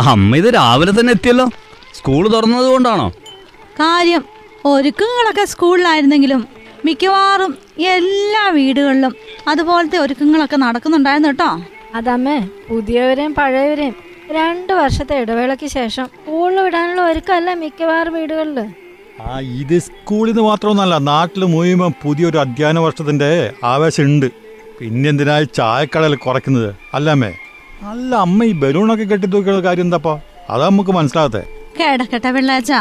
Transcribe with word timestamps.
അമ്മ 0.00 0.36
ഇത് 0.36 0.54
രാവിലെ 0.54 1.00
തന്നെ 1.00 1.10
എത്തിയല്ലോ. 1.10 1.50
സ്കൂൾ 1.94 2.28
തുറന്നത് 2.28 2.66
കൊണ്ടാണോ? 2.66 3.12
കാര്യം 3.80 4.24
ഒരുക്കങ്ങളൊക്കെ 4.64 5.44
സ്കൂളിലായിരുന്നെങ്കിലും 5.44 6.48
മിക്കവാറും 6.84 7.58
എല്ലാ 7.78 8.48
വീടുകളിലും 8.48 9.16
അതുപോലത്തെ 9.48 9.98
ഒരുക്കങ്ങളൊക്കെ 9.98 10.56
നടക്കുന്നുണ്ടായിരുന്നു 10.56 11.28
കേട്ടോ. 11.28 11.60
അതമ്മേ 11.94 12.48
പുതിയവരെയും 12.68 13.34
പഴയവരെയും 13.34 13.94
രണ്ട് 14.30 14.72
വർഷത്തെ 14.72 15.18
ഇടവേളയ്ക്ക് 15.18 15.66
ശേഷം 15.66 16.06
സ്കൂളിൽ 16.06 16.60
വിടാനുള്ള 16.60 17.02
ഒരുക്കമല്ല 17.02 17.54
മിക്കവാറും 17.54 18.12
വീടുകളിൽ 18.12 18.58
ആ 19.20 19.40
ഇത് 19.40 19.78
സ്കൂളിൽ 19.78 20.30
നിന്ന് 20.30 20.42
മാത്രമൊന്നല്ല 20.42 20.98
നാട്ടിൽ 20.98 21.44
മുഴുവൻ 21.44 21.92
പുതിയൊരു 22.02 22.38
അധ്യയന 22.38 22.78
വർഷത്തിന്റെ 22.78 23.52
ആവേശമുണ്ട്. 23.64 24.26
പിന്നെന്തിനായി 24.80 25.44
ചായക്കടയിൽ 25.44 26.14
കുറയ്ക്കുന്നത്? 26.14 26.74
അല്ലമ്മേ 26.94 27.32
അല്ല 27.88 28.14
അമ്മ 28.16 28.44
ഈ 28.44 28.52
ബലൂണൊക്കെ 28.52 29.04
കെട്ടി 29.04 29.26
തൂക്കിയുള്ള 29.26 29.62
കാര്യം 29.62 29.84
എന്താപ്പാ 29.84 30.14
അതാ 30.50 30.64
നമുക്ക് 30.68 30.90
മനസ്സിലാകത്തെ 30.90 31.42
കേടക്കട്ട 31.78 32.26
വെള്ളാച്ച 32.26 32.72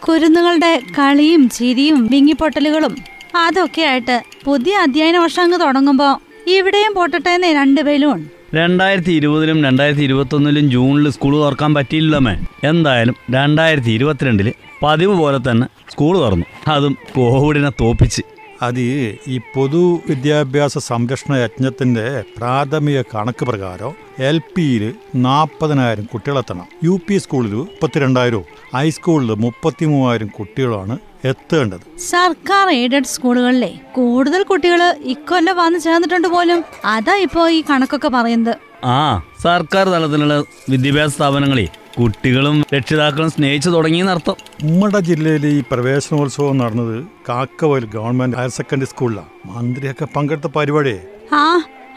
കുരുന്നുകളുടെ 0.00 0.72
കളിയും 0.98 1.48
ചിരിയും 1.48 2.06
വിങ്ങിപ്പൊട്ടലുകളും 2.06 2.94
അതൊക്കെ 3.36 3.82
ആയിട്ട് 3.82 4.16
പുതിയ 4.44 4.74
അധ്യയന 4.76 5.18
വർഷം 5.18 5.42
അങ്ങ് 5.42 5.60
തുടങ്ങുമ്പോ 5.60 6.08
ഇവിടെയും 6.46 6.94
പൊട്ടട്ടെ 6.94 7.52
രണ്ട് 7.52 7.80
ബലൂൺ. 7.80 8.20
രണ്ടായിരത്തി 8.54 9.12
ഇരുപതിലും 9.12 9.64
രണ്ടായിരത്തി 9.64 10.02
ഇരുപത്തൊന്നിലും 10.02 10.70
ജൂണിൽ 10.70 11.10
സ്കൂൾ 11.10 11.34
തുറക്കാൻ 11.36 11.74
പറ്റിയില്ലമ്മേ 11.74 12.34
എന്തായാലും 12.64 13.16
രണ്ടായിരത്തി 13.30 13.90
ഇരുപത്തിരണ്ടിൽ 13.90 14.48
പതിവ് 14.82 15.14
പോലെ 15.18 15.38
തന്നെ 15.50 15.66
സ്കൂൾ 15.90 16.18
തുറന്നു. 16.18 16.46
അതും 16.68 16.94
കോവിഡിനെ 17.14 17.70
തോപ്പിച്ച്. 17.80 18.22
അത് 18.62 18.80
ഈ 19.28 19.40
പൊതു 19.54 20.00
വിദ്യാഭ്യാസ 20.08 20.78
സംരക്ഷണ 20.78 21.36
യജ്ഞത്തിന്റെ 21.36 22.24
പ്രാഥമിക 22.38 23.02
കണക്ക് 23.02 23.44
പ്രകാരം 23.44 23.92
എൽ 24.18 24.40
പിയിൽ 24.56 24.94
നാൽപ്പതിനായിരം 25.16 26.04
കുട്ടികളെത്തണം. 26.04 26.66
യു 26.84 27.00
പി 27.08 27.18
സ്കൂളിൽ 27.18 27.54
മുപ്പത്തിരണ്ടായിരവും 27.54 28.44
ഹൈസ്കൂളിൽ 28.74 29.30
മുപ്പത്തി 29.34 29.84
മൂവായിരം 29.84 30.26
കുട്ടികളാണ് 30.28 30.98
എത്തേണ്ടത്. 31.24 31.80
സർക്കാർ 31.98 32.68
എയ്ഡഡ് 32.70 33.04
സ്കൂളുകളിലെ 33.04 33.72
കൂടുതൽ 33.94 34.42
കുട്ടികൾ 34.42 34.82
ഇക്കൊല്ലം 35.04 35.56
വന്നു 35.56 35.78
ചേർന്നിട്ടുണ്ട് 35.78 36.28
പോലും. 36.28 36.64
അതാ 36.84 37.14
ഇപ്പോ 37.26 37.48
ഈ 37.48 37.62
കണക്കൊക്കെ 37.70 38.08
പറയുന്നത്. 38.08 38.54
ആ 38.84 39.22
സർക്കാർ 39.42 39.88
തലത്തിലുള്ള 39.88 40.44
വിദ്യാഭ്യാസ 40.68 41.10
സ്ഥാപനങ്ങളെ 41.10 41.68
കുട്ടികളും 41.98 42.56
രക്ഷിതാക്കളും 42.74 43.30
സ്നേഹിച്ചു 43.30 43.70
തുടങ്ങിയെന്നർത്ഥം 43.70 44.36
നമ്മുടെ 44.62 45.00
ജില്ലയിൽ 45.00 45.46
ഈ 45.46 45.62
പ്രവേശനോത്സവം 45.70 46.58
നടന്നത് 46.58 46.96
കാക്കവയൽ 47.28 47.84
ഗവൺമെന്റ് 47.94 48.36
ഹയർ 48.36 48.48
സെക്കൻഡറി 48.48 48.88
സ്കൂളിലാണ് 48.88 49.30
മന്ത്രിയൊക്കെ 49.48 50.06
പങ്കെടുത്ത 50.16 50.50
പരിപാടിയെ. 50.56 51.00
ആ 51.32 51.44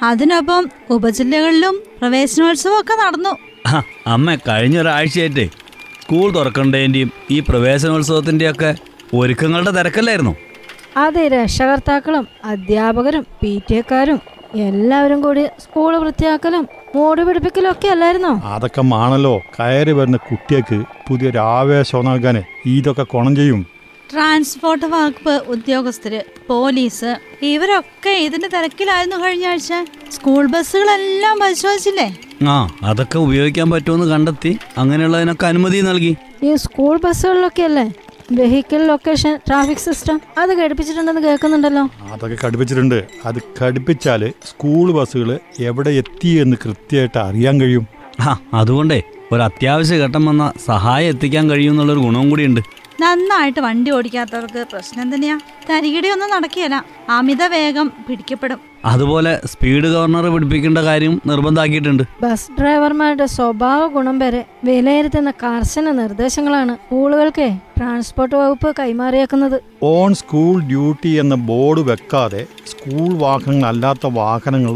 അതിനൊപ്പം 0.03 0.63
ഉപജില്ലകളിലും 0.89 1.75
പ്രവേശനോത്സവം 1.99 2.79
ഒക്കെ 2.79 2.95
നടന്നു 3.03 3.33
അമ്മ 4.07 4.35
കഴിഞ്ഞ 4.47 4.77
ഒരാഴ്ചയായിട്ടേ 4.79 5.45
സ്കൂൾ 6.01 6.33
തുറക്കേണ്ടതിന്റെയും 6.33 7.11
ഈ 7.31 7.39
പ്രവേശനോത്സവത്തിന്റെയൊക്കെ 7.39 8.71
ഒരുക്കങ്ങളുടെ 9.13 9.71
തിരക്കല്ലായിരുന്നു. 9.71 10.33
അതെ 10.97 11.27
രക്ഷകർത്താക്കളും 11.27 12.27
അധ്യാപകരും 12.43 13.25
പി 13.41 13.61
ടി 13.69 13.75
എക്കാരും 13.75 14.19
എല്ലാവരും 14.67 15.21
കൂടി 15.21 15.43
സ്കൂൾ 15.59 15.97
വൃത്തിയാക്കലും 15.97 16.65
മൂടി 16.95 17.23
പിടിപ്പിക്കലൊക്കെ 17.23 17.87
അല്ലായിരുന്നോ? 17.87 18.41
അതൊക്കെ 18.43 18.81
മാണല്ലോ. 18.81 19.41
കയറി 19.59 19.91
വരുന്ന 19.91 20.17
കുട്ടിയക്ക് 20.17 20.83
പുതിയൊരു 21.09 21.37
ആവേശം 21.37 22.05
നൽകാന് 22.05 22.41
ഇതൊക്കെ 22.65 23.05
ഗുണം 23.13 23.35
ചെയ്യും. 23.35 23.61
ട്രാൻസ്പോർട്ട് 24.11 24.85
വകുപ്പ് 24.85 25.43
ഉദ്യോഗസ്ഥര് 25.47 26.21
പോലീസ് 26.49 27.11
ഇവരൊക്കെ 27.41 28.09
ഇതിന്റെ 28.09 28.47
തിരക്കിലായിരുന്നു 28.47 29.17
കഴിഞ്ഞ 29.23 29.45
ആഴ്ച. 29.47 29.73
സ്കൂൾ 30.11 30.45
ബസ്സുകളെല്ലാം 30.45 31.39
പരിശോധിച്ചില്ലേ? 31.39 32.07
ആ 32.47 32.55
അതൊക്കെ 32.83 33.17
ഉപയോഗിക്കാൻ 33.17 33.71
പറ്റുമെന്ന് 33.71 34.05
കണ്ടെത്തി. 34.05 34.57
അങ്ങനെയുള്ളതിനൊക്കെ 34.77 35.47
അനുമതി 35.47 35.81
നൽകി. 35.81 36.17
ഈ 36.43 36.55
സ്കൂൾ 36.55 36.99
ബസ്സുകളിലൊക്കെ 37.03 37.63
അല്ലേ 37.63 37.85
വെഹിക്കിൾ 38.31 38.87
ലൊക്കേഷൻ 38.87 39.39
ട്രാഫിക് 39.47 39.77
സിസ്റ്റം 39.77 40.21
അത് 40.37 40.53
ഘടിപ്പിച്ചിട്ടുണ്ടെന്ന് 40.53 41.21
കേൾക്കുന്നുണ്ടല്ലോ. 41.21 41.89
അതൊക്കെ 42.11 42.37
ഘടിപ്പിച്ചിട്ടുണ്ട്. 42.47 43.03
അത് 43.25 43.35
ഘടിപ്പിച്ചാൽ 43.61 44.33
സ്കൂൾ 44.45 44.91
ബസ്സുകൾ 44.91 45.39
എവിടെ 45.59 45.89
എത്തി 45.89 46.27
എന്ന് 46.27 46.57
കൃത്യമായിട്ട് 46.65 47.17
അറിയാൻ 47.17 47.61
കഴിയും. 47.61 47.87
ആ 48.19 48.37
അതുകൊണ്ടേ 48.53 49.03
ഒരു 49.31 49.41
അത്യാവശ്യ 49.41 49.97
ഘട്ടം 49.97 50.25
വന്ന 50.25 50.53
സഹായം 50.65 51.07
എത്തിക്കാൻ 51.07 51.49
കഴിയും 51.49 51.71
എന്നുള്ളൊരു 51.71 51.99
ഗുണവും 51.99 52.29
കൂടിയുണ്ട്. 52.29 52.61
നന്നായിട്ട് 53.03 53.61
വണ്ടി 53.65 53.89
ഓടിക്കാത്തവർക്ക് 53.95 54.61
പ്രശ്നം 54.71 55.07
തന്നെയാ 55.13 55.35
തരികിടയൊന്നും 55.69 56.29
നടക്കുകയല്ല. 56.33 56.77
അമിത 57.15 57.43
വേഗം 57.53 57.87
പിടിക്കപ്പെടും. 58.07 58.59
അതുപോലെ 58.91 59.31
സ്പീഡ് 59.51 59.87
ഗവർണർ 59.93 60.25
പിടിപ്പിക്കേണ്ട 60.33 60.79
കാര്യം 60.87 61.13
നിർബന്ധമാക്കിയിട്ടുണ്ട് 61.29 62.03
ബസ് 62.23 62.51
ഡ്രൈവർമാരുടെ 62.59 63.27
സ്വഭാവ 63.35 63.81
ഗുണം 63.95 64.17
വരെ 64.23 64.41
വിലയിരുത്തുന്ന 64.67 65.31
കർശന 65.43 65.91
നിർദ്ദേശങ്ങളാണ് 66.01 66.73
സ്കൂളുകൾക്ക് 66.83 67.47
ട്രാൻസ്പോർട്ട് 67.77 68.35
വകുപ്പ് 68.41 68.71
കൈമാറിയേക്കുന്നത്. 68.79 69.57
ഓൺ 69.93 70.11
സ്കൂൾ 70.21 70.55
ഡ്യൂട്ടി 70.71 71.13
എന്ന 71.23 71.35
ബോർഡ് 71.49 71.83
വെക്കാതെ 71.91 72.41
സ്കൂൾ 72.71 73.09
വാഹനങ്ങൾ 73.25 73.67
അല്ലാത്ത 73.73 74.13
വാഹനങ്ങൾ 74.21 74.75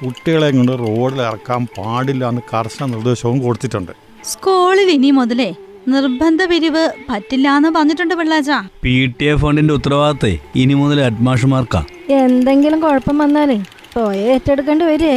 കുട്ടികളെ 0.00 0.50
കൊണ്ട് 0.56 0.72
റോഡിൽ 0.86 1.20
ഇറക്കാൻ 1.28 1.62
പാടില്ല 1.78 2.24
എന്ന് 2.32 2.42
കർശന 2.54 2.84
നിർദ്ദേശവും 2.94 3.38
കൊടുത്തിട്ടുണ്ട്. 3.44 3.92
സ്കൂളിൽ 4.32 4.90
ഇനി 4.96 5.12
മുതലേ 5.20 5.50
നിർബന്ധ 5.92 6.42
പിരിവ് 6.50 6.82
പറ്റില്ലാന്ന് 7.08 7.68
പറഞ്ഞിട്ടുണ്ട് 7.76 8.14
പിള്ളാച്ച. 8.20 8.50
പി 8.84 8.94
ടി 9.18 9.26
എ 9.32 9.34
ഫണ്ടിന്റെ 9.42 9.74
ഉത്തരവാദിത്തേ 9.78 10.32
ഇനി 10.62 10.74
മുതൽ 10.80 10.98
ഹെഡ്മാഷുമാർക്കാ 11.06 11.80
എന്തെങ്കിലും 12.22 12.78
കുഴപ്പം 12.84 13.16
വന്നാലേ 13.22 13.58
പോയെ 13.94 14.22
ഏറ്റെടുക്കേണ്ടി 14.34 14.84
വരേ. 14.90 15.14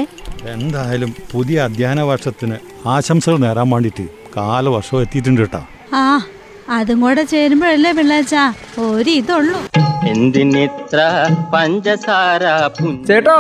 എന്തായാലും 0.53 1.11
പുതിയ 1.31 1.57
അധ്യയന 1.67 2.01
വർഷത്തിന് 2.11 2.57
ആശംസകൾ 2.95 3.37
നേരാൻ 3.45 3.69
വേണ്ടിട്ട് 3.73 4.05
കാലവർഷം 4.37 5.01
എത്തിയിട്ടുണ്ട് 5.05 5.41
കേട്ടോ. 5.41 5.61
ആ 6.01 6.03
അതും 6.77 6.97
കൂടെ 7.05 7.23
ചേരുമ്പോഴല്ലേ 7.33 7.91
പിള്ളാച്ച. 7.99 8.35
ഒരു 8.85 9.11
ഇതുള്ളൂ. 9.21 9.59
എന്തിനിത്ര 10.13 10.99
പഞ്ചസാര 11.53 12.43
ചേട്ടോ 13.07 13.37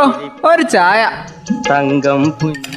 ഒരു 0.49 0.63
ചായ. 0.75 1.01
തങ്കം 1.69 2.21
പുഞ്ചിരിപ്പാലിൽ 2.39 2.76